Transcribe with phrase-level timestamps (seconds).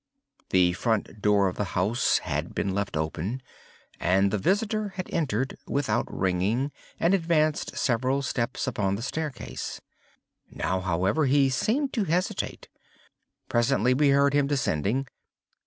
[0.49, 3.39] The front door of the house had been left open,
[3.99, 9.79] and the visitor had entered, without ringing, and advanced several steps upon the staircase.
[10.49, 12.67] Now, however, he seemed to hesitate.
[13.47, 15.07] Presently we heard him descending.